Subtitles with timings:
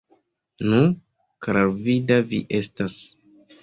[0.71, 0.79] Nu,
[1.49, 3.01] klarvida vi estas!